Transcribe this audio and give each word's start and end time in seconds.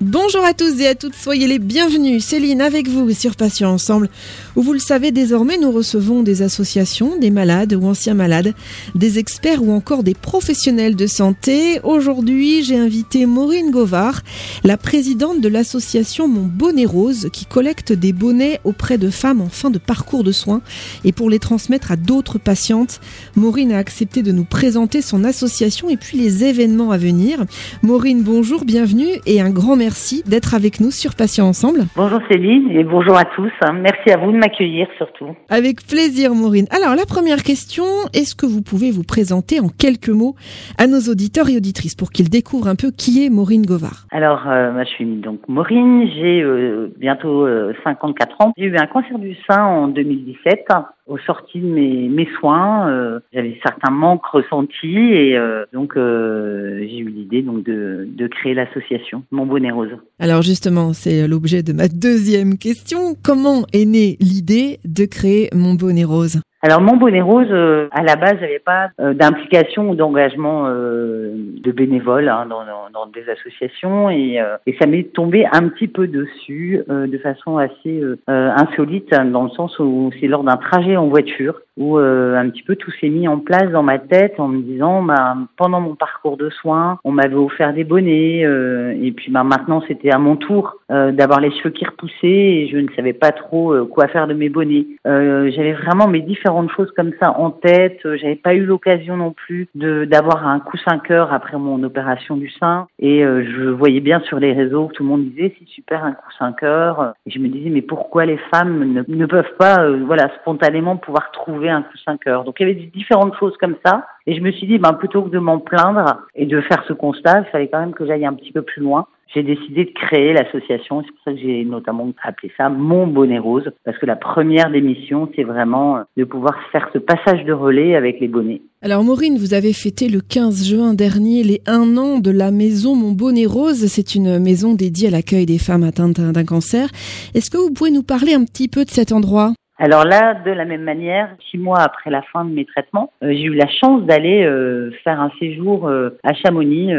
Bonjour 0.00 0.44
à 0.44 0.54
tous 0.54 0.80
et 0.80 0.88
à 0.88 0.96
toutes, 0.96 1.14
soyez 1.14 1.46
les 1.46 1.60
bienvenus. 1.60 2.24
Céline 2.24 2.60
avec 2.60 2.88
vous 2.88 3.08
sur 3.12 3.36
Patients 3.36 3.70
Ensemble, 3.70 4.10
où 4.56 4.62
vous 4.62 4.72
le 4.72 4.80
savez 4.80 5.12
désormais, 5.12 5.56
nous 5.56 5.70
recevons 5.70 6.24
des 6.24 6.42
associations, 6.42 7.16
des 7.16 7.30
malades 7.30 7.74
ou 7.74 7.86
anciens 7.86 8.14
malades, 8.14 8.54
des 8.96 9.20
experts 9.20 9.62
ou 9.62 9.70
encore 9.70 10.02
des 10.02 10.14
professionnels 10.14 10.96
de 10.96 11.06
santé. 11.06 11.78
Aujourd'hui, 11.84 12.64
j'ai 12.64 12.76
invité 12.76 13.24
Maureen 13.24 13.70
Govard, 13.70 14.22
la 14.64 14.76
présidente 14.76 15.40
de 15.40 15.48
l'association 15.48 16.26
Mon 16.26 16.42
Bonnet 16.42 16.86
Rose, 16.86 17.28
qui 17.32 17.46
collecte 17.46 17.92
des 17.92 18.12
bonnets 18.12 18.60
auprès 18.64 18.98
de 18.98 19.10
femmes 19.10 19.40
en 19.40 19.48
fin 19.48 19.70
de 19.70 19.78
parcours 19.78 20.24
de 20.24 20.32
soins 20.32 20.60
et 21.04 21.12
pour 21.12 21.30
les 21.30 21.38
transmettre 21.38 21.92
à 21.92 21.96
d'autres 21.96 22.38
patientes. 22.38 23.00
Maureen 23.36 23.70
a 23.70 23.78
accepté 23.78 24.24
de 24.24 24.32
nous 24.32 24.44
présenter 24.44 25.02
son 25.02 25.22
association 25.22 25.88
et 25.88 25.96
puis 25.96 26.18
les 26.18 26.42
événements 26.42 26.90
à 26.90 26.98
venir. 26.98 27.44
Maureen, 27.82 28.22
bonjour, 28.22 28.64
bienvenue 28.64 29.20
et 29.24 29.40
un 29.40 29.50
grand 29.50 29.76
merci 29.76 29.83
merci 29.84 30.22
d'être 30.24 30.54
avec 30.54 30.80
nous 30.80 30.90
sur 30.90 31.14
Patients 31.14 31.46
Ensemble. 31.46 31.80
Bonjour 31.94 32.20
Céline 32.30 32.70
et 32.70 32.84
bonjour 32.84 33.18
à 33.18 33.26
tous. 33.26 33.52
Merci 33.74 34.12
à 34.12 34.16
vous 34.16 34.32
de 34.32 34.38
m'accueillir 34.38 34.88
surtout. 34.96 35.36
Avec 35.50 35.86
plaisir 35.86 36.34
Maureen. 36.34 36.64
Alors 36.70 36.96
la 36.96 37.04
première 37.04 37.42
question, 37.42 37.84
est-ce 38.14 38.34
que 38.34 38.46
vous 38.46 38.62
pouvez 38.62 38.90
vous 38.90 39.02
présenter 39.02 39.60
en 39.60 39.68
quelques 39.68 40.08
mots 40.08 40.36
à 40.78 40.86
nos 40.86 41.00
auditeurs 41.12 41.50
et 41.50 41.58
auditrices 41.58 41.94
pour 41.94 42.12
qu'ils 42.12 42.30
découvrent 42.30 42.68
un 42.68 42.76
peu 42.76 42.92
qui 42.92 43.26
est 43.26 43.28
Maureen 43.28 43.66
Govard? 43.66 44.06
Alors 44.10 44.44
euh, 44.48 44.72
je 44.84 44.88
suis 44.88 45.04
donc 45.04 45.40
Maureen, 45.48 46.08
j'ai 46.14 46.40
euh, 46.40 46.90
bientôt 46.98 47.46
54 47.84 48.30
euh, 48.40 48.44
ans. 48.44 48.52
J'ai 48.56 48.64
eu 48.64 48.76
un 48.78 48.86
cancer 48.86 49.18
du 49.18 49.36
sein 49.46 49.62
en 49.62 49.88
2017 49.88 50.64
au 51.06 51.18
sorti 51.18 51.60
de 51.60 51.66
mes, 51.66 52.28
soins, 52.40 52.88
euh, 52.88 53.20
j'avais 53.32 53.58
certains 53.62 53.90
manques 53.90 54.24
ressentis 54.24 54.96
et 54.96 55.36
euh, 55.36 55.64
donc 55.72 55.96
euh, 55.96 56.78
j'ai 56.80 56.98
eu 56.98 57.08
l'idée 57.08 57.42
donc 57.42 57.62
de, 57.64 58.08
de 58.10 58.26
créer 58.26 58.54
l'association 58.54 59.22
Mon 59.30 59.44
Bonnet 59.46 59.70
Rose. 59.70 59.90
Alors 60.18 60.42
justement, 60.42 60.92
c'est 60.92 61.28
l'objet 61.28 61.62
de 61.62 61.72
ma 61.72 61.88
deuxième 61.88 62.56
question. 62.56 63.14
Comment 63.22 63.64
est 63.72 63.84
née 63.84 64.16
l'idée 64.20 64.78
de 64.84 65.04
créer 65.04 65.50
Mon 65.52 65.74
Bonnet 65.74 66.04
Rose? 66.04 66.40
Alors 66.64 66.80
mon 66.80 66.96
bonnet 66.96 67.20
rose, 67.20 67.48
euh, 67.50 67.88
à 67.92 68.02
la 68.02 68.16
base, 68.16 68.36
j'avais 68.40 68.58
pas 68.58 68.88
euh, 68.98 69.12
d'implication 69.12 69.90
ou 69.90 69.94
d'engagement 69.94 70.64
euh, 70.66 71.34
de 71.62 71.72
bénévole 71.72 72.30
hein, 72.30 72.46
dans, 72.48 73.06
des 73.12 73.28
associations 73.28 74.08
et, 74.08 74.40
ça 74.80 74.86
m'est 74.86 75.12
tombé 75.12 75.46
un 75.52 75.68
petit 75.68 75.88
peu 75.88 76.06
dessus 76.06 76.82
de 76.88 77.18
façon 77.18 77.58
assez 77.58 78.02
insolite 78.26 79.10
dans 79.10 79.44
le 79.44 79.50
sens 79.50 79.78
où 79.78 80.10
c'est 80.18 80.26
lors 80.26 80.42
d'un 80.42 80.56
trajet 80.56 80.96
en 80.96 81.06
voiture 81.06 81.60
où 81.76 81.98
un 81.98 82.48
petit 82.48 82.62
peu 82.62 82.76
tout 82.76 82.90
s'est 83.00 83.08
mis 83.08 83.28
en 83.28 83.38
place 83.38 83.70
dans 83.70 83.82
ma 83.82 83.98
tête 83.98 84.40
en 84.40 84.48
me 84.48 84.62
disant 84.62 85.02
bah, 85.02 85.36
pendant 85.56 85.80
mon 85.80 85.94
parcours 85.94 86.36
de 86.36 86.48
soins, 86.50 86.98
on 87.04 87.12
m'avait 87.12 87.34
offert 87.34 87.74
des 87.74 87.84
bonnets 87.84 88.40
et 88.40 89.12
puis 89.12 89.30
bah, 89.30 89.44
maintenant 89.44 89.82
c'était 89.86 90.10
à 90.10 90.18
mon 90.18 90.36
tour 90.36 90.76
d'avoir 90.88 91.40
les 91.40 91.50
cheveux 91.52 91.70
qui 91.70 91.84
repoussaient 91.84 92.26
et 92.26 92.68
je 92.72 92.78
ne 92.78 92.88
savais 92.96 93.12
pas 93.12 93.32
trop 93.32 93.84
quoi 93.86 94.08
faire 94.08 94.26
de 94.26 94.34
mes 94.34 94.48
bonnets. 94.48 94.86
j'avais 95.04 95.74
vraiment 95.74 96.08
mes 96.08 96.22
différents 96.22 96.53
de 96.62 96.70
choses 96.70 96.90
comme 96.96 97.12
ça 97.20 97.38
en 97.38 97.50
tête. 97.50 98.00
Euh, 98.04 98.16
j'avais 98.16 98.36
pas 98.36 98.54
eu 98.54 98.64
l'occasion 98.64 99.16
non 99.16 99.32
plus 99.32 99.68
de 99.74 100.04
d'avoir 100.04 100.46
un 100.46 100.60
coussin 100.60 100.98
cœur 100.98 101.32
après 101.32 101.58
mon 101.58 101.82
opération 101.82 102.36
du 102.36 102.50
sein. 102.50 102.86
Et 102.98 103.24
euh, 103.24 103.44
je 103.44 103.68
voyais 103.68 104.00
bien 104.00 104.20
sur 104.20 104.38
les 104.38 104.52
réseaux 104.52 104.90
tout 104.94 105.02
le 105.02 105.08
monde 105.08 105.24
disait 105.24 105.54
c'est 105.58 105.68
super 105.68 106.04
un 106.04 106.12
coussin 106.12 106.52
cœur. 106.52 107.14
Et 107.26 107.30
je 107.30 107.38
me 107.38 107.48
disais 107.48 107.70
mais 107.70 107.82
pourquoi 107.82 108.26
les 108.26 108.38
femmes 108.52 108.92
ne, 108.92 109.02
ne 109.06 109.26
peuvent 109.26 109.56
pas 109.58 109.82
euh, 109.82 110.02
voilà 110.06 110.30
spontanément 110.40 110.96
pouvoir 110.96 111.30
trouver 111.32 111.68
un 111.70 111.82
coussin 111.82 112.16
cœur. 112.16 112.44
Donc 112.44 112.56
il 112.60 112.68
y 112.68 112.70
avait 112.70 112.80
différentes 112.80 113.36
choses 113.38 113.56
comme 113.58 113.76
ça. 113.84 114.06
Et 114.26 114.34
je 114.34 114.40
me 114.40 114.52
suis 114.52 114.66
dit 114.66 114.78
ben 114.78 114.94
plutôt 114.94 115.22
que 115.22 115.30
de 115.30 115.38
m'en 115.38 115.58
plaindre 115.58 116.22
et 116.34 116.46
de 116.46 116.60
faire 116.62 116.84
ce 116.88 116.92
constat, 116.92 117.40
il 117.40 117.50
fallait 117.50 117.68
quand 117.68 117.80
même 117.80 117.94
que 117.94 118.06
j'aille 118.06 118.26
un 118.26 118.34
petit 118.34 118.52
peu 118.52 118.62
plus 118.62 118.82
loin 118.82 119.06
j'ai 119.34 119.42
décidé 119.42 119.84
de 119.84 119.90
créer 119.90 120.32
l'association. 120.32 121.02
C'est 121.02 121.10
pour 121.10 121.24
ça 121.24 121.32
que 121.32 121.38
j'ai 121.38 121.64
notamment 121.64 122.08
appelé 122.22 122.52
ça 122.56 122.68
Mon 122.68 123.06
Bonnet 123.06 123.38
Rose, 123.38 123.70
parce 123.84 123.98
que 123.98 124.06
la 124.06 124.16
première 124.16 124.70
des 124.70 124.80
missions, 124.80 125.28
c'est 125.34 125.42
vraiment 125.42 126.00
de 126.16 126.24
pouvoir 126.24 126.54
faire 126.70 126.88
ce 126.92 126.98
passage 126.98 127.44
de 127.44 127.52
relais 127.52 127.96
avec 127.96 128.20
les 128.20 128.28
bonnets. 128.28 128.62
Alors 128.82 129.02
Maureen, 129.02 129.36
vous 129.36 129.54
avez 129.54 129.72
fêté 129.72 130.08
le 130.08 130.20
15 130.20 130.68
juin 130.68 130.94
dernier 130.94 131.42
les 131.42 131.60
un 131.66 131.96
an 131.96 132.18
de 132.18 132.30
la 132.30 132.50
maison 132.50 132.94
Mon 132.94 133.12
Bonnet 133.12 133.46
Rose. 133.46 133.86
C'est 133.86 134.14
une 134.14 134.38
maison 134.38 134.74
dédiée 134.74 135.08
à 135.08 135.10
l'accueil 135.10 135.46
des 135.46 135.58
femmes 135.58 135.84
atteintes 135.84 136.20
d'un 136.20 136.44
cancer. 136.44 136.88
Est-ce 137.34 137.50
que 137.50 137.56
vous 137.56 137.72
pouvez 137.72 137.90
nous 137.90 138.02
parler 138.02 138.34
un 138.34 138.44
petit 138.44 138.68
peu 138.68 138.84
de 138.84 138.90
cet 138.90 139.12
endroit? 139.12 139.52
Alors 139.76 140.04
là, 140.04 140.34
de 140.34 140.52
la 140.52 140.64
même 140.64 140.82
manière, 140.82 141.34
six 141.50 141.58
mois 141.58 141.80
après 141.80 142.08
la 142.08 142.22
fin 142.22 142.44
de 142.44 142.50
mes 142.50 142.64
traitements, 142.64 143.12
euh, 143.24 143.32
j'ai 143.32 143.42
eu 143.42 143.54
la 143.54 143.66
chance 143.66 144.04
d'aller 144.04 144.44
euh, 144.44 144.92
faire 145.02 145.20
un 145.20 145.32
séjour 145.40 145.88
euh, 145.88 146.10
à 146.22 146.32
Chamonix 146.32 146.92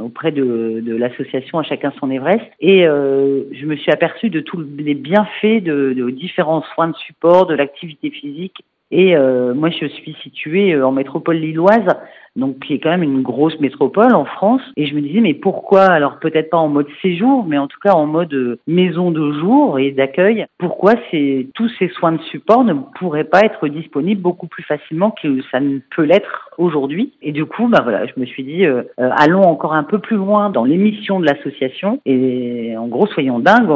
auprès 0.00 0.32
de, 0.32 0.80
de 0.80 0.96
l'association 0.96 1.60
À 1.60 1.62
chacun 1.62 1.92
son 2.00 2.10
Everest. 2.10 2.44
Et 2.60 2.82
je 2.82 3.66
me 3.66 3.76
suis 3.76 3.92
aperçue 3.92 4.30
de 4.30 4.40
tous 4.40 4.64
les 4.78 4.94
bienfaits 4.94 5.62
de, 5.62 5.92
de 5.92 6.10
différents 6.10 6.62
soins 6.74 6.88
de 6.88 6.96
support, 6.96 7.46
de 7.46 7.54
l'activité 7.54 8.10
physique. 8.10 8.64
Et 8.92 9.16
moi, 9.16 9.70
je 9.70 9.86
suis 9.86 10.14
située 10.22 10.80
en 10.80 10.92
métropole 10.92 11.36
lilloise, 11.36 11.86
donc 12.36 12.60
qui 12.60 12.74
est 12.74 12.78
quand 12.78 12.90
même 12.90 13.02
une 13.02 13.22
grosse 13.22 13.58
métropole 13.60 14.14
en 14.14 14.24
France. 14.24 14.62
Et 14.76 14.86
je 14.86 14.94
me 14.94 15.00
disais, 15.00 15.20
mais 15.20 15.34
pourquoi, 15.34 15.84
alors 15.84 16.18
peut-être 16.18 16.50
pas 16.50 16.58
en 16.58 16.68
mode 16.68 16.86
séjour, 17.02 17.44
mais 17.46 17.58
en 17.58 17.66
tout 17.66 17.78
cas 17.82 17.92
en 17.92 18.06
mode 18.06 18.32
euh, 18.32 18.58
maison 18.66 19.10
de 19.10 19.32
jour 19.32 19.78
et 19.78 19.90
d'accueil, 19.90 20.46
pourquoi 20.58 20.94
c'est, 21.10 21.48
tous 21.54 21.70
ces 21.78 21.88
soins 21.88 22.12
de 22.12 22.22
support 22.22 22.64
ne 22.64 22.74
pourraient 22.98 23.24
pas 23.24 23.40
être 23.40 23.68
disponibles 23.68 24.22
beaucoup 24.22 24.46
plus 24.46 24.62
facilement 24.62 25.10
que 25.10 25.42
ça 25.50 25.60
ne 25.60 25.78
peut 25.94 26.04
l'être 26.04 26.50
aujourd'hui 26.58 27.12
Et 27.22 27.32
du 27.32 27.44
coup, 27.44 27.68
bah 27.68 27.80
voilà, 27.82 28.06
je 28.06 28.12
me 28.16 28.26
suis 28.26 28.44
dit, 28.44 28.64
euh, 28.64 28.82
euh, 29.00 29.10
allons 29.16 29.42
encore 29.42 29.74
un 29.74 29.84
peu 29.84 29.98
plus 29.98 30.16
loin 30.16 30.50
dans 30.50 30.64
l'émission 30.64 31.20
de 31.20 31.26
l'association 31.26 32.00
et 32.06 32.76
en 32.76 32.86
gros, 32.88 33.06
soyons 33.06 33.38
dingues, 33.38 33.70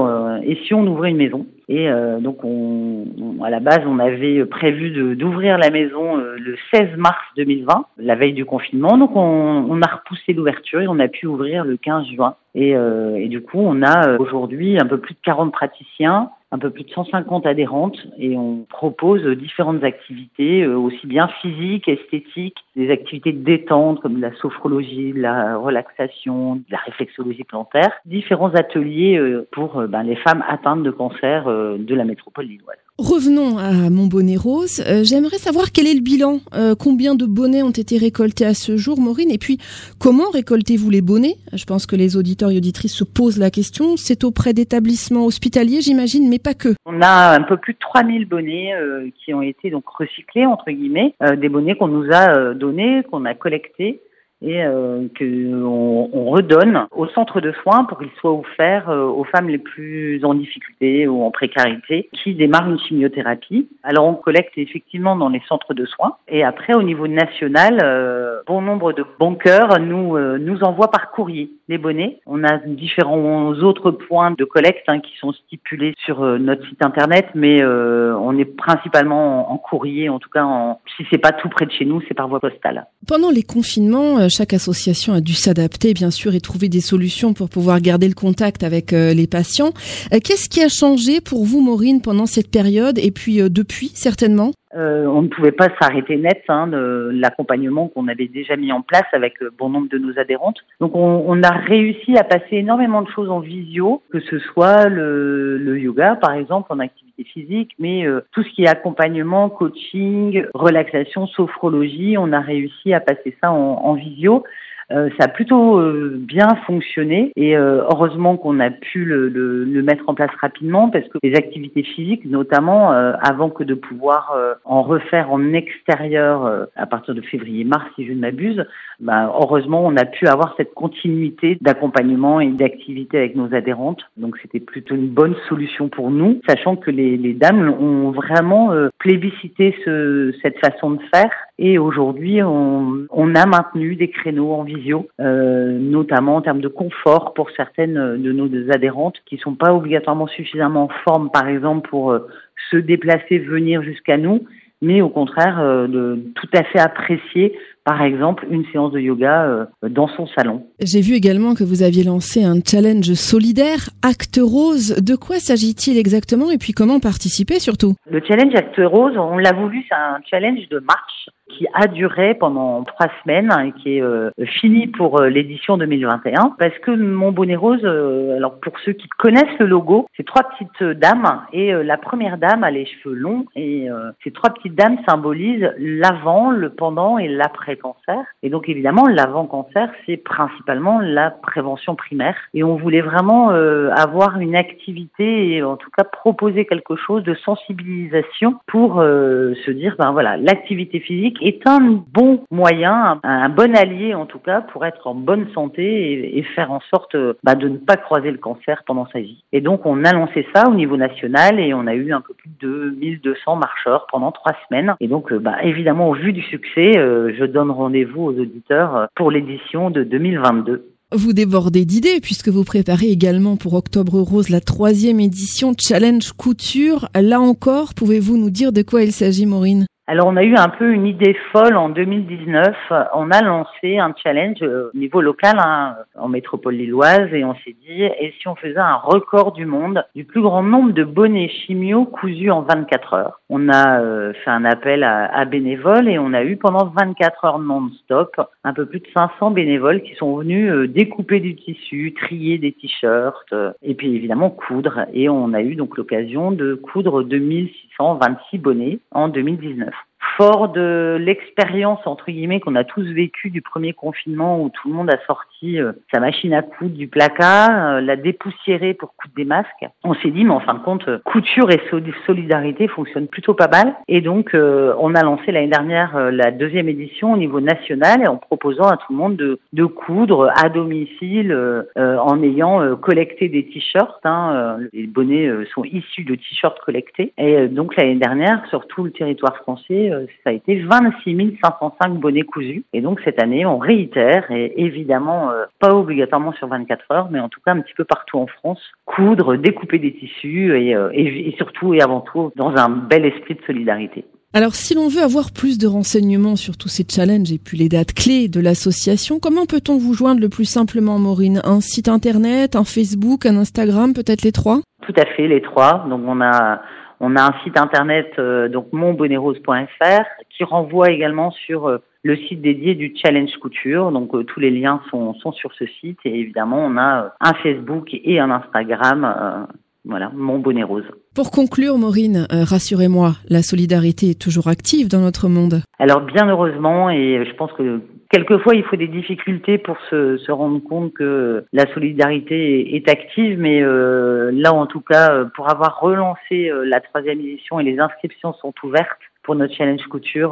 et 0.45 0.57
si 0.67 0.75
on 0.75 0.87
ouvrait 0.87 1.11
une 1.11 1.17
maison 1.17 1.47
et 1.69 1.89
euh, 1.89 2.21
donc, 2.21 2.45
on, 2.45 3.07
à 3.43 3.51
la 3.51 3.59
base, 3.59 3.81
on 3.87 3.99
avait 3.99 4.45
prévu 4.45 5.17
d'ouvrir 5.17 5.59
la 5.59 5.71
maison 5.71 6.17
euh, 6.17 6.37
le 6.39 6.57
16 6.73 6.97
mars 6.97 7.19
2020, 7.37 7.87
la 7.99 8.15
veille 8.15 8.35
du 8.35 8.45
confinement. 8.45 8.97
Donc, 8.97 9.17
on, 9.17 9.67
on 9.69 9.83
a 9.83 9.87
repoussé 9.87 10.33
l'ouverture 10.33 10.81
et 10.81 10.89
on 10.89 11.01
a 11.01 11.09
pu 11.09 11.27
ouvrir 11.27 11.65
le 11.65 11.77
15 11.77 12.07
juin. 12.15 12.37
Et, 12.55 12.77
euh, 12.77 13.17
et 13.17 13.27
du 13.27 13.41
coup, 13.43 13.59
on 13.59 13.83
a 13.83 14.17
aujourd'hui 14.19 14.79
un 14.79 14.87
peu 14.87 14.99
plus 14.99 15.15
de 15.15 15.21
40 15.25 15.53
praticiens 15.53 16.31
un 16.57 16.59
peu 16.59 16.71
plus 16.71 16.85
de 16.85 16.91
150 16.91 17.45
adhérentes 17.45 17.99
et 18.19 18.35
on 18.37 18.65
propose 18.69 19.23
différentes 19.37 19.85
activités, 19.85 20.63
euh, 20.63 20.77
aussi 20.79 21.07
bien 21.07 21.29
physiques, 21.43 21.87
esthétiques, 21.87 22.57
des 22.75 22.91
activités 22.91 23.33
de 23.33 23.45
détente 23.45 24.01
comme 24.01 24.15
de 24.17 24.23
la 24.23 24.35
sophrologie, 24.37 25.13
de 25.13 25.21
la 25.21 25.59
relaxation, 25.59 26.57
de 26.57 26.65
la 26.71 26.79
réflexologie 26.79 27.45
plantaire, 27.45 27.93
différents 28.07 28.55
ateliers 28.55 29.19
euh, 29.19 29.47
pour 29.53 29.79
euh, 29.79 29.87
ben, 29.87 30.03
les 30.03 30.17
femmes 30.17 30.43
atteintes 30.49 30.83
de 30.83 30.91
cancer 30.91 31.45
de 31.45 31.95
la 31.95 32.05
métropole 32.05 32.47
lilloise. 32.47 32.86
Revenons 32.99 33.59
à 33.59 33.91
mon 33.91 34.07
bonnet 34.07 34.37
rose. 34.37 34.83
J'aimerais 35.03 35.37
savoir 35.37 35.67
quel 35.73 35.87
est 35.87 35.95
le 35.95 36.01
bilan. 36.01 36.41
combien 36.79 37.15
de 37.15 37.27
bonnets 37.27 37.63
ont 37.63 37.71
été 37.71 37.99
récoltés 37.99 38.47
à 38.47 38.55
ce 38.55 38.77
jour, 38.77 38.99
Maureen? 38.99 39.31
Et 39.31 39.39
puis, 39.39 39.59
comment 40.01 40.31
récoltez-vous 40.33 40.89
les 40.89 41.03
bonnets? 41.03 41.37
Je 41.53 41.65
pense 41.65 41.87
que 41.87 41.95
les 41.95 42.17
auditeurs 42.17 42.51
et 42.51 42.57
auditrices 42.57 42.95
se 42.95 43.05
posent 43.05 43.39
la 43.39 43.51
question. 43.51 43.97
C'est 43.97 44.25
auprès 44.25 44.53
d'établissements 44.53 45.27
hospitaliers, 45.27 45.81
j'imagine, 45.83 46.29
mais 46.29 46.39
pas 46.39 46.55
que. 46.55 46.71
On 46.87 47.01
a 47.03 47.37
un 47.37 47.43
peu 47.43 47.57
plus 47.57 47.75
de 47.75 47.79
3000 47.79 48.27
bonnets 48.27 48.75
euh, 48.75 49.09
qui 49.19 49.35
ont 49.35 49.43
été 49.43 49.71
donc 49.71 49.89
recyclés 49.89 50.47
entre 50.47 50.71
guillemets, 50.71 51.15
euh, 51.23 51.37
des 51.37 51.49
bonnets 51.49 51.77
qu'on 51.77 51.89
nous 51.89 52.11
a 52.13 52.37
euh, 52.37 52.55
donnés, 52.55 53.03
qu'on 53.11 53.25
a 53.25 53.35
collectés 53.35 54.01
et 54.43 54.63
euh, 54.63 55.07
qu'on 55.19 56.11
on 56.13 56.31
redonne 56.31 56.87
au 56.95 57.07
centre 57.09 57.41
de 57.41 57.53
soins 57.63 57.85
pour 57.85 57.99
qu'il 57.99 58.11
soit 58.21 58.33
offert 58.33 58.91
euh, 58.91 59.05
aux 59.05 59.25
femmes 59.25 59.49
les 59.49 59.59
plus 59.59 60.23
en 60.25 60.35
difficulté 60.35 61.09
ou 61.09 61.23
en 61.23 61.31
précarité 61.31 62.11
qui 62.13 62.35
démarrent 62.35 62.71
une 62.71 62.79
chimiothérapie. 62.79 63.69
Alors 63.83 64.07
on 64.07 64.15
collecte 64.15 64.53
effectivement 64.57 65.17
dans 65.17 65.31
les 65.31 65.43
centres 65.49 65.73
de 65.73 65.87
soins 65.87 66.17
et 66.29 66.45
après 66.45 66.75
au 66.75 66.83
niveau 66.83 67.09
national, 67.09 67.81
euh, 67.83 68.41
bon 68.47 68.61
nombre 68.61 68.93
de 68.93 69.05
bons 69.19 69.37
cœurs 69.37 69.81
nous 69.81 70.19
nous 70.39 70.63
envoient 70.63 70.91
par 70.91 71.11
courrier 71.11 71.51
les 71.69 71.79
bonnets. 71.79 72.21
On 72.27 72.45
a 72.45 72.59
différents 72.59 73.53
autres 73.55 73.91
points 73.91 74.33
de 74.33 74.45
collecte 74.45 74.85
hein, 74.89 75.01
qui 75.01 75.17
sont 75.19 75.33
stipulés 75.33 75.95
sur 76.05 76.21
notre 76.39 76.67
site 76.69 76.85
internet, 76.85 77.27
mais 77.35 77.65
on 77.65 78.37
est 78.39 78.45
principalement 78.45 79.51
en, 79.51 79.55
en, 79.55 79.59
courrier, 79.59 80.09
en 80.09 80.19
tout 80.19 80.29
cas 80.29 80.45
en, 80.45 80.81
si 80.97 81.05
c'est 81.11 81.19
pas 81.19 81.33
tout 81.33 81.49
près 81.49 81.67
de 81.67 81.73
chez 81.73 81.85
nous, 81.85 82.01
c'est 82.07 82.15
par 82.15 82.29
voie 82.29 82.41
postale. 82.41 82.87
Pendant 83.07 83.31
les 83.31 83.43
confinements 83.43 84.26
euh, 84.27 84.29
chaque 84.29 84.53
association 84.53 85.15
a 85.15 85.21
dû 85.21 85.33
s'adapter, 85.33 85.95
bien 85.95 86.11
sûr, 86.11 86.35
et 86.35 86.41
trouver 86.41 86.69
des 86.69 86.81
solutions 86.81 87.33
pour 87.33 87.49
pouvoir 87.49 87.81
garder 87.81 88.09
le 88.09 88.15
contact 88.15 88.63
avec 88.63 88.93
euh, 88.93 89.15
les 89.15 89.27
patients. 89.27 89.73
Euh, 90.13 90.19
qu'est-ce 90.23 90.49
qui 90.49 90.63
a 90.63 90.69
changé 90.69 91.21
pour 91.21 91.45
vous, 91.45 91.61
Maureen, 91.61 92.03
pendant 92.03 92.27
cette 92.27 92.51
période 92.51 92.99
et 92.99 93.11
puis 93.11 93.39
depuis, 93.51 93.89
certainement? 93.95 94.53
On 94.79 95.23
ne 95.23 95.29
pouvait 95.29 95.53
pas 95.53 95.69
s'arrêter 95.81 96.19
net 96.19 96.43
hein, 96.51 96.69
l'accompagnement 97.11 97.89
qu'on 97.89 98.09
avait 98.09 98.29
déjà 98.29 98.57
mis 98.57 98.73
en 98.73 98.83
place 98.83 99.07
avec 99.15 99.37
bon 99.59 99.71
nombre 99.71 99.89
de 99.89 99.97
nos 99.97 100.19
adhérentes. 100.19 100.59
Donc 100.81 100.95
on, 100.95 101.25
on, 101.27 101.43
a 101.43 101.51
réussi 101.51 102.19
à 102.19 102.25
passer 102.25 102.57
énormément 102.57 103.01
de 103.01 103.09
choses 103.09 103.31
en 103.31 103.41
visio, 103.41 104.03
que 104.13 104.21
ce 104.21 104.39
soit 104.39 104.91
le, 104.91 105.57
le 105.57 105.81
yoga 105.81 106.17
par 106.17 106.35
exemple 106.35 106.71
en 106.75 106.81
activité 106.81 107.06
physique, 107.25 107.73
mais 107.79 108.07
euh, 108.07 108.21
tout 108.33 108.43
ce 108.43 108.51
qui 108.51 108.65
est 108.65 108.69
accompagnement, 108.69 109.49
coaching, 109.49 110.45
relaxation, 110.55 111.27
sophrologie, 111.27 112.17
on 112.19 112.33
a 112.33 112.41
réussi 112.41 112.93
à 112.93 113.01
passer 113.01 113.37
ça 113.41 113.51
en, 113.51 113.57
en 113.57 113.95
visio. 113.95 114.45
Euh, 114.93 115.09
ça 115.19 115.25
a 115.25 115.29
plutôt 115.29 115.79
euh, 115.79 116.15
bien 116.17 116.49
fonctionné 116.65 117.33
et 117.35 117.57
euh, 117.57 117.83
heureusement 117.91 118.37
qu'on 118.37 118.61
a 118.61 118.71
pu 118.71 119.05
le, 119.05 119.29
le, 119.29 119.65
le, 119.65 119.83
mettre 119.83 120.05
en 120.09 120.15
place 120.15 120.31
rapidement 120.41 120.91
parce 120.91 121.09
que 121.09 121.19
les 121.25 121.35
activités 121.35 121.83
physiques, 121.83 122.25
notamment 122.25 122.91
avant 122.91 123.51
que 123.51 123.65
de 123.65 123.75
pouvoir 123.75 124.35
en 124.65 124.83
refaire 124.83 125.33
en 125.33 125.53
extérieur 125.53 126.67
à 126.77 126.87
partir 126.87 127.15
de 127.15 127.21
février-mars, 127.21 127.85
si 127.95 128.07
je 128.07 128.13
ne 128.13 128.21
m'abuse, 128.21 128.65
bah, 129.01 129.33
heureusement 129.41 129.85
on 129.85 129.97
a 129.97 130.05
pu 130.05 130.27
avoir 130.27 130.55
cette 130.57 130.75
continuité 130.75 131.59
d'accompagnement 131.61 132.41
et 132.41 132.49
d'activité 132.49 133.19
avec 133.19 133.37
nos 133.37 133.55
adhérentes. 133.55 134.03
Donc 134.17 134.37
c'était 134.43 134.61
plutôt 134.61 134.95
une 134.95 135.09
bonne 135.09 135.35
solution 135.49 135.89
pour 135.89 136.11
nous, 136.11 136.41
sachant 136.49 136.77
que 136.77 136.91
les, 136.91 137.17
les 137.17 137.35
dames 137.35 137.69
ont 137.81 138.11
vraiment 138.11 138.73
plébiscité 139.07 139.73
ce, 139.85 140.35
cette 140.43 140.59
façon 140.59 140.91
de 140.91 141.01
faire. 141.15 141.31
Et 141.59 141.79
aujourd'hui 141.79 142.43
on, 142.43 143.35
a 143.37 143.47
maintenu 143.47 143.95
des 143.95 144.11
créneaux 144.11 144.53
en 144.53 144.65
vie 144.65 144.93
euh, 145.21 145.79
notamment 145.79 146.37
en 146.37 146.43
termes 146.43 146.61
de 146.61 146.67
confort 146.69 147.33
pour 147.33 147.51
certaines 147.57 148.21
de 148.21 148.33
nos 148.33 148.49
adhérentes 148.73 149.19
qui 149.25 149.37
sont 149.39 149.55
pas 149.55 149.73
obligatoirement 149.73 150.27
suffisamment 150.27 150.85
en 150.85 150.89
forme, 151.05 151.31
par 151.31 151.47
exemple, 151.47 151.89
pour 151.89 152.11
euh, 152.11 152.27
se 152.71 152.77
déplacer, 152.77 153.39
venir 153.39 153.81
jusqu'à 153.83 154.17
nous, 154.17 154.45
mais 154.83 155.01
au 155.01 155.09
contraire 155.09 155.61
euh, 155.61 155.87
de 155.87 156.33
tout 156.35 156.49
à 156.55 156.65
fait 156.65 156.79
apprécier 156.79 157.59
par 157.85 158.03
exemple 158.03 158.47
une 158.51 158.65
séance 158.73 158.91
de 158.93 158.99
yoga 158.99 159.69
dans 159.89 160.09
son 160.09 160.27
salon. 160.27 160.67
J'ai 160.81 161.01
vu 161.01 161.15
également 161.15 161.55
que 161.55 161.63
vous 161.63 161.85
aviez 161.85 162.03
lancé 162.03 162.43
un 162.43 162.57
challenge 162.61 163.13
solidaire 163.15 163.91
Acte 164.03 164.41
Rose. 164.43 164.97
De 165.01 165.15
quoi 165.15 165.37
s'agit-il 165.37 165.97
exactement 165.97 166.51
et 166.51 166.59
puis 166.59 166.73
comment 166.73 166.99
participer 166.99 167.61
surtout? 167.61 167.95
Le 168.11 168.21
challenge 168.27 168.57
Acte 168.57 168.81
Rose, 168.85 169.17
on 169.17 169.39
l'a 169.39 169.53
voulu, 169.53 169.85
c'est 169.89 169.95
un 169.95 170.19
challenge 170.29 170.69
de 170.69 170.81
marche 170.81 171.29
qui 171.49 171.67
a 171.73 171.87
duré 171.87 172.35
pendant 172.35 172.83
trois 172.83 173.09
semaines 173.23 173.53
et 173.65 173.73
qui 173.81 173.97
est 173.97 174.03
euh, 174.03 174.31
fini 174.61 174.89
pour 174.89 175.21
euh, 175.21 175.29
l'édition 175.29 175.77
2021 175.77 176.57
parce 176.59 176.77
que 176.81 176.91
mon 176.91 177.31
bonnet 177.33 177.57
rose, 177.57 177.81
euh, 177.85 178.37
alors 178.37 178.59
pour 178.61 178.79
ceux 178.81 178.93
qui 178.93 179.09
connaissent 179.09 179.59
le 179.59 179.67
logo, 179.67 180.07
c'est 180.17 180.27
trois 180.27 180.43
petites 180.43 180.99
dames 180.99 181.43
et 181.53 181.73
la 181.73 181.97
première 181.97 182.39
dame 182.39 182.65
a 182.65 182.71
les 182.71 182.87
cheveux 182.87 183.15
longs 183.15 183.47
et 183.55 183.89
ces 184.25 184.31
trois 184.31 184.51
petites 184.51 184.75
dames 184.75 184.99
symbolisent 185.09 185.71
l'avant, 185.79 186.51
le 186.51 186.71
pendant 186.71 187.19
et 187.19 187.29
l'après 187.29 187.77
cancer. 187.77 188.19
Et 188.43 188.51
donc 188.51 188.69
évidemment 188.69 189.07
l'avant 189.07 189.47
cancer 189.47 189.91
c'est 190.07 190.17
principalement 190.17 191.01
la 191.01 191.31
prévention 191.31 191.95
primaire 191.95 192.37
et 192.55 192.65
on 192.65 192.77
voulait 192.77 193.01
vraiment 193.01 193.51
avoir 193.51 194.39
une 194.39 194.57
activité 194.57 195.53
et 195.53 195.63
en 195.63 195.77
tout 195.77 195.91
cas 195.97 196.05
proposer 196.05 196.67
quelque 196.67 196.97
chose 196.97 197.23
de 197.25 197.35
sensibilisation 197.35 198.57
pour 198.67 198.97
se 198.97 199.71
dire 199.71 199.97
ben 199.99 200.13
voilà 200.13 200.37
l'activité 200.37 201.01
physique 201.01 201.36
est 201.41 201.67
un 201.67 202.03
bon 202.13 202.45
moyen, 202.51 203.21
un, 203.23 203.49
bon 203.49 203.75
allié 203.77 204.15
en 204.15 204.27
tout 204.27 204.39
cas, 204.39 204.61
pour 204.61 204.85
être 204.85 205.07
en 205.07 205.15
bonne 205.15 205.47
santé 205.55 206.39
et, 206.39 206.43
faire 206.55 206.71
en 206.71 206.81
sorte 206.91 207.17
bah, 207.43 207.55
de 207.55 207.69
ne 207.69 207.77
pas 207.77 207.97
croiser 207.97 208.31
le 208.31 208.39
cancer 208.39 208.83
pendant 208.87 209.07
sa 209.13 209.21
vie. 209.21 209.43
Et 209.53 209.61
donc 209.61 209.85
on 209.85 210.05
a 210.05 210.13
lancé 210.13 210.47
ça 210.55 210.69
au 210.69 210.75
niveau 210.75 210.97
national 210.97 211.59
et 211.59 211.75
on 211.75 211.87
a 211.87 211.95
eu 211.95 212.13
un 212.13 212.21
peu 212.21 212.35
plus 212.35 212.51
de 212.61 212.95
1200 212.99 213.57
marcheurs 213.57 214.07
pendant 214.11 214.33
trois 214.33 214.53
semaines. 214.69 214.95
Et 215.01 215.09
donc 215.09 215.33
bah, 215.33 215.57
évidemment 215.63 216.09
au 216.09 216.15
vu 216.15 216.33
du 216.33 216.43
succès, 216.43 216.97
euh, 216.97 217.33
je 217.39 217.45
donne 217.45 217.71
rendez-vous 217.71 218.23
aux 218.23 218.39
auditeurs 218.39 219.09
pour 219.15 219.31
l'édition 219.31 219.91
de 219.91 220.05
2022. 220.05 220.91
Vous 221.13 221.33
débordez 221.33 221.85
d'idées 221.85 222.21
puisque 222.21 222.49
vous 222.49 222.65
préparez 222.65 223.07
également 223.07 223.57
pour 223.57 223.75
Octobre 223.75 224.21
Rose 224.21 224.49
la 224.49 224.61
troisième 224.61 225.21
édition 225.21 225.73
Challenge 225.79 226.33
Couture. 226.33 227.09
Là 227.15 227.41
encore, 227.41 227.95
pouvez-vous 227.95 228.37
nous 228.37 228.51
dire 228.51 228.73
de 228.73 228.83
quoi 228.83 229.05
il 229.05 229.13
s'agit, 229.13 229.47
Maureen? 229.47 229.87
Alors 230.09 230.29
on 230.29 230.37
a 230.37 230.45
eu 230.45 230.55
un 230.55 230.69
peu 230.69 230.93
une 230.93 231.05
idée 231.05 231.37
folle 231.51 231.77
en 231.77 231.89
2019. 231.89 232.77
On 233.15 233.29
a 233.33 233.43
lancé 233.43 233.99
un 233.99 234.15
challenge 234.23 234.63
euh, 234.63 234.91
au 234.95 234.97
niveau 234.97 235.21
local 235.21 235.57
hein, 235.59 235.97
en 236.17 236.29
métropole 236.29 236.77
lilloise 236.77 237.35
et 237.35 237.45
on 237.45 237.55
s'est 237.57 237.75
dit 237.85 238.05
et 238.05 238.33
si 238.39 238.47
on 238.47 238.55
faisait 238.55 238.79
un 238.79 238.95
record 238.95 239.51
du 239.51 239.67
monde 239.67 240.05
du 240.15 240.25
plus 240.25 240.43
grand 240.43 240.63
nombre 240.63 240.93
de 240.93 241.03
bonnets 241.03 241.49
chimio 241.49 242.05
cousus 242.05 242.53
en 242.53 242.63
24 242.63 243.15
heures? 243.15 243.41
On 243.51 243.69
a 243.69 244.01
euh, 244.01 244.33
fait 244.45 244.51
un 244.51 244.65
appel 244.65 245.03
à, 245.03 245.45
bénévoles 245.45 246.09
et 246.09 246.21
on 246.21 246.35
a 246.35 246.45
eu 246.45 246.57
pendant 246.57 246.87
24 246.87 247.45
heures 247.45 247.59
non-stop 247.59 248.41
un 248.63 248.73
peu 248.73 248.87
plus 248.87 249.01
de 249.01 249.09
500 249.13 249.51
bénévoles 249.51 250.03
qui 250.03 250.15
sont 250.15 250.37
venus 250.37 250.71
euh, 250.71 250.87
découper 250.87 251.41
du 251.41 251.57
tissu, 251.57 252.15
trier 252.15 252.59
des 252.59 252.71
t-shirts 252.71 253.53
et 253.83 253.95
puis 253.95 254.15
évidemment 254.15 254.51
coudre 254.51 255.01
et 255.13 255.29
on 255.29 255.53
a 255.53 255.63
eu 255.63 255.75
donc 255.75 255.97
l'occasion 255.97 256.53
de 256.53 256.75
coudre 256.75 257.25
2626 257.25 258.59
bonnets 258.59 259.01
en 259.11 259.27
2019 259.27 259.96
life. 259.97 260.16
Fort 260.37 260.69
de 260.69 261.17
l'expérience 261.21 262.01
entre 262.07 262.27
guillemets 262.27 262.61
qu'on 262.61 262.75
a 262.75 262.85
tous 262.85 263.05
vécu 263.05 263.51
du 263.51 263.63
premier 263.63 263.93
confinement 263.93 264.61
où 264.63 264.71
tout 264.71 264.89
le 264.89 264.95
monde 264.95 265.11
a 265.11 265.19
sorti 265.27 265.81
euh, 265.81 265.93
sa 266.13 266.21
machine 266.21 266.53
à 266.53 266.63
coudre 266.63 266.95
du 266.95 267.09
placard, 267.09 267.95
euh, 267.95 268.01
l'a 268.01 268.17
dépoussiérée 268.17 268.95
pour 268.95 269.15
coudre 269.17 269.35
des 269.37 269.45
masques, 269.45 269.87
on 270.05 270.15
s'est 270.15 270.31
dit 270.31 270.45
mais 270.45 270.53
en 270.53 270.61
fin 270.61 270.75
de 270.75 270.81
compte 270.81 271.09
euh, 271.09 271.19
couture 271.25 271.71
et 271.71 271.81
solidarité 272.27 272.89
fonctionnent 272.89 273.29
plutôt 273.29 273.55
pas 273.55 273.69
mal 273.69 273.95
et 274.09 274.21
donc 274.21 274.51
on 274.55 275.15
a 275.15 275.23
lancé 275.23 275.53
l'année 275.53 275.69
dernière 275.69 276.31
la 276.31 276.51
deuxième 276.51 276.89
édition 276.89 277.33
au 277.33 277.37
niveau 277.37 277.61
national 277.61 278.23
et 278.23 278.29
en 278.29 278.37
proposant 278.37 278.89
à 278.89 278.97
tout 278.97 279.13
le 279.13 279.17
monde 279.17 279.37
de, 279.37 279.85
coudre 279.85 280.51
à 280.57 280.69
domicile 280.69 281.57
en 281.97 282.43
ayant 282.43 282.97
collecté 282.97 283.49
des 283.49 283.67
t-shirts. 283.67 284.25
Hein, 284.25 284.79
les 284.93 285.07
bonnets 285.07 285.51
sont 285.75 285.85
issus 285.85 286.25
de 286.25 286.35
t-shirts 286.35 286.81
collectés 286.81 287.33
et 287.39 287.69
donc 287.69 287.97
l'année 287.97 288.17
dernière 288.17 288.65
sur 288.69 288.87
tout 288.87 289.05
le 289.05 289.11
territoire 289.11 289.57
français 289.59 290.11
ça 290.45 290.51
a 290.51 290.53
été 290.53 290.81
26 290.83 291.59
505 291.63 292.15
bonnets 292.15 292.43
cousus. 292.43 292.85
Et 292.93 293.01
donc 293.01 293.21
cette 293.25 293.43
année, 293.43 293.67
on 293.67 293.79
réitère, 293.79 294.51
et 294.51 294.73
évidemment 294.77 295.51
euh, 295.51 295.65
pas 295.79 295.95
obligatoirement 295.95 296.53
sur 296.53 296.69
24 296.69 297.11
heures, 297.11 297.29
mais 297.31 297.41
en 297.41 297.49
tout 297.49 297.61
cas 297.65 297.73
un 297.73 297.81
petit 297.81 297.95
peu 297.95 298.05
partout 298.05 298.39
en 298.39 298.47
France, 298.47 298.81
coudre, 299.05 299.57
découper 299.57 299.99
des 299.99 300.15
tissus 300.15 300.73
euh, 300.73 301.11
et, 301.13 301.49
et 301.49 301.55
surtout 301.57 301.95
et 301.95 302.01
avant 302.01 302.21
tout 302.21 302.53
dans 302.57 302.77
un 302.77 302.89
bel 302.89 303.25
esprit 303.25 303.55
de 303.55 303.63
solidarité. 303.67 304.25
Alors, 304.57 304.75
si 304.75 304.95
l'on 304.95 305.09
veut 305.09 305.23
avoir 305.23 305.53
plus 305.53 305.77
de 305.77 305.87
renseignements 305.87 306.57
sur 306.57 306.79
tous 306.79 306.89
ces 306.89 307.05
challenges 307.07 307.53
et 307.53 307.59
puis 307.59 307.77
les 307.77 307.91
dates 307.91 308.15
clés 308.15 308.49
de 308.49 308.59
l'association, 308.59 309.39
comment 309.39 309.67
peut-on 309.67 309.99
vous 309.99 310.15
joindre 310.15 310.41
le 310.41 310.49
plus 310.49 310.65
simplement, 310.65 311.19
Maureen? 311.19 311.61
Un 311.65 311.83
site 311.83 312.09
internet, 312.09 312.75
un 312.75 312.85
Facebook, 312.85 313.45
un 313.45 313.57
Instagram, 313.57 314.15
peut-être 314.15 314.41
les 314.43 314.53
trois? 314.53 314.81
Tout 315.03 315.13
à 315.19 315.27
fait, 315.27 315.47
les 315.47 315.61
trois. 315.61 316.07
Donc, 316.09 316.23
on 316.27 316.41
a 316.41 316.81
on 317.21 317.37
a 317.37 317.43
un 317.43 317.55
site 317.65 317.79
internet, 317.79 318.33
euh, 318.39 318.69
donc 318.69 318.93
monbonnerose.fr, 318.93 320.25
qui 320.51 320.65
renvoie 320.65 321.11
également 321.11 321.51
sur 321.51 321.89
euh, 321.89 321.99
le 322.23 322.37
site 322.37 322.61
dédié 322.61 322.95
du 322.95 323.15
Challenge 323.17 323.51
Couture. 323.61 324.11
Donc 324.11 324.35
euh, 324.35 324.45
tous 324.45 324.61
les 324.61 324.71
liens 324.71 325.01
sont, 325.11 325.35
sont, 325.35 325.53
sur 325.53 325.73
ce 325.75 325.87
site 326.01 326.19
et 326.25 326.41
évidemment 326.41 326.85
on 326.85 326.97
a 326.97 327.35
un 327.41 327.55
Facebook 327.63 328.11
et 328.13 328.39
un 328.39 328.51
Instagram. 328.51 329.67
voilà, 330.05 330.31
Mon 330.35 330.59
Bonnet 330.59 330.83
Rose. 330.83 331.05
Pour 331.35 331.51
conclure, 331.51 331.99
Maureen, 331.99 332.47
rassurez-moi, 332.51 333.33
la 333.49 333.63
solidarité 333.63 334.31
est 334.31 334.41
toujours 334.41 334.69
active 334.69 335.09
dans 335.09 335.21
notre 335.21 335.49
monde. 335.49 335.83
Alors 335.99 336.23
bien 336.23 336.49
heureusement, 336.49 337.11
et 337.11 337.45
je 337.47 337.55
pense 337.55 337.73
que 337.73 338.01
Quelquefois, 338.37 338.75
il 338.75 338.83
faut 338.83 338.97
des 338.97 339.09
difficultés 339.09 339.79
pour 339.79 339.97
se, 340.11 340.37
se 340.37 340.53
rendre 340.53 340.79
compte 340.81 341.15
que 341.15 341.65
la 341.73 341.91
solidarité 341.95 342.95
est, 342.95 343.09
active, 343.09 343.59
mais 343.59 343.81
euh, 343.83 344.51
là, 344.53 344.75
en 344.75 344.85
tout 344.85 345.01
cas, 345.01 345.33
euh, 345.33 345.45
pour 345.47 345.71
avoir 345.71 346.01
relancé 346.01 346.69
euh, 346.69 346.85
la 346.85 347.01
troisième 347.01 347.41
édition 347.41 347.81
et 347.81 347.83
les 347.83 347.99
inscriptions 347.99 348.53
sont 348.53 348.75
ouvertes 348.83 349.17
pour 349.43 349.55
notre 349.55 349.73
challenge 349.73 350.07
couture, 350.09 350.51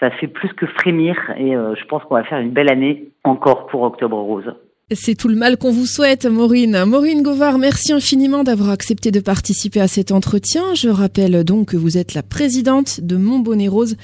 ça 0.00 0.10
fait 0.10 0.26
plus 0.26 0.52
que 0.54 0.66
frémir 0.66 1.16
et 1.36 1.52
je 1.52 1.84
pense 1.84 2.02
qu'on 2.04 2.14
va 2.14 2.24
faire 2.24 2.38
une 2.38 2.50
belle 2.50 2.72
année 2.72 3.08
encore 3.24 3.66
pour 3.66 3.82
Octobre 3.82 4.16
Rose. 4.16 4.54
C'est 4.94 5.16
tout 5.16 5.26
le 5.26 5.34
mal 5.34 5.56
qu'on 5.56 5.72
vous 5.72 5.84
souhaite, 5.84 6.26
Maureen. 6.26 6.84
Maureen 6.84 7.20
Govard, 7.20 7.58
merci 7.58 7.92
infiniment 7.92 8.44
d'avoir 8.44 8.70
accepté 8.70 9.10
de 9.10 9.18
participer 9.18 9.80
à 9.80 9.88
cet 9.88 10.12
entretien. 10.12 10.74
Je 10.76 10.88
rappelle 10.88 11.42
donc 11.42 11.70
que 11.70 11.76
vous 11.76 11.98
êtes 11.98 12.14
la 12.14 12.22
présidente 12.22 13.00
de 13.00 13.16
Mon 13.16 13.40
Bonnet 13.40 13.66
Rose, 13.66 13.96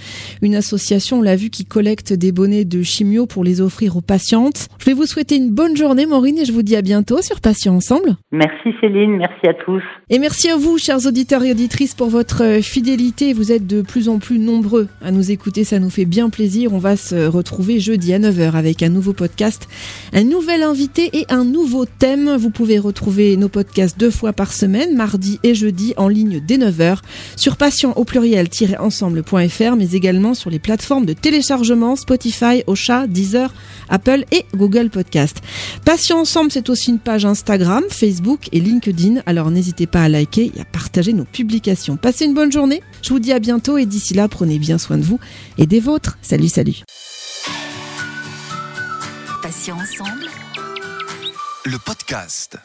une 0.43 0.57
association, 0.57 1.21
on 1.21 1.23
l'a 1.23 1.37
vu, 1.37 1.51
qui 1.51 1.67
collecte 1.67 2.13
des 2.13 2.33
bonnets 2.33 2.65
de 2.65 2.83
chimio 2.83 3.27
pour 3.27 3.45
les 3.45 3.61
offrir 3.61 3.97
aux 3.97 4.01
patientes. 4.01 4.67
Je 4.81 4.87
vais 4.87 4.93
vous 4.93 5.07
souhaiter 5.07 5.37
une 5.37 5.51
bonne 5.51 5.77
journée, 5.77 6.05
Maureen, 6.05 6.37
et 6.37 6.45
je 6.45 6.51
vous 6.51 6.65
dis 6.65 6.75
à 6.75 6.83
bientôt 6.83 7.23
sur 7.23 7.41
Patients 7.41 7.77
Ensemble. 7.77 8.17
Merci 8.33 8.75
Céline, 8.81 9.19
merci 9.19 9.47
à 9.47 9.55
tous. 9.55 9.85
Et 10.11 10.19
merci 10.19 10.51
à 10.51 10.57
vous, 10.57 10.79
chers 10.79 11.07
auditeurs 11.07 11.45
et 11.45 11.53
auditrices, 11.53 11.95
pour 11.95 12.09
votre 12.09 12.61
fidélité. 12.61 13.35
Vous 13.35 13.53
êtes 13.53 13.69
de 13.69 13.83
plus 13.83 14.09
en 14.09 14.19
plus 14.19 14.41
nombreux 14.41 14.89
à 15.01 15.13
nous 15.13 15.31
écouter, 15.31 15.63
ça 15.63 15.79
nous 15.79 15.91
fait 15.91 16.07
bien 16.07 16.29
plaisir. 16.29 16.75
On 16.75 16.79
va 16.79 16.97
se 16.97 17.29
retrouver 17.29 17.79
jeudi 17.79 18.13
à 18.13 18.19
9h 18.19 18.55
avec 18.55 18.83
un 18.83 18.89
nouveau 18.89 19.13
podcast, 19.13 19.69
un 20.13 20.25
nouvel 20.25 20.65
invité 20.73 21.11
et 21.13 21.27
un 21.29 21.45
nouveau 21.45 21.85
thème. 21.85 22.35
Vous 22.37 22.49
pouvez 22.49 22.79
retrouver 22.79 23.37
nos 23.37 23.51
podcasts 23.51 23.99
deux 23.99 24.11
fois 24.11 24.33
par 24.33 24.55
semaine, 24.55 24.97
mardi 24.97 25.39
et 25.43 25.55
jeudi, 25.55 25.93
en 25.99 26.09
ligne 26.09 26.41
dès 26.41 26.57
9h, 26.57 26.97
sur 27.37 27.59
passion 27.59 27.93
au 27.99 28.05
pluriel-ensemble.fr, 28.05 29.77
mais 29.77 29.91
également 29.93 30.33
sur 30.33 30.49
les 30.49 30.59
plateformes 30.59 31.05
de 31.05 31.13
téléchargement 31.13 31.95
Spotify, 31.95 32.63
Ocha, 32.67 33.07
Deezer, 33.07 33.53
Apple 33.91 34.25
et 34.33 34.47
Google 34.57 34.89
Podcast. 34.89 35.43
Passion 35.85 36.21
Ensemble, 36.21 36.51
c'est 36.51 36.71
aussi 36.71 36.89
une 36.91 36.99
page 36.99 37.27
Instagram, 37.27 37.85
Facebook 37.91 38.49
et 38.53 38.61
LinkedIn, 38.61 39.21
alors 39.27 39.51
n'hésitez 39.51 39.87
pas 39.87 40.05
à 40.05 40.09
liker 40.09 40.53
et 40.57 40.61
à 40.63 40.65
partager 40.65 41.13
nos 41.13 41.27
publications. 41.27 41.99
Passez 41.99 42.25
une 42.25 42.35
bonne 42.35 42.51
journée, 42.51 42.83
je 43.03 43.11
vous 43.11 43.21
dis 43.21 43.35
à 43.35 43.41
bientôt 43.41 43.77
et 43.77 43.85
d'ici 43.85 44.15
là, 44.15 44.27
prenez 44.27 44.59
bien 44.59 44.79
soin 44.79 44.97
de 44.97 45.05
vous 45.05 45.21
et 45.59 45.67
des 45.67 45.81
vôtres. 45.81 46.17
Salut, 46.23 46.49
salut. 46.49 46.83
Le 51.65 51.79
podcast. 51.79 52.59